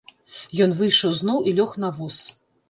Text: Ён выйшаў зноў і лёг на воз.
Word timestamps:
Ён 0.65 0.73
выйшаў 0.79 1.13
зноў 1.19 1.45
і 1.49 1.55
лёг 1.61 1.77
на 1.85 1.93
воз. 2.01 2.17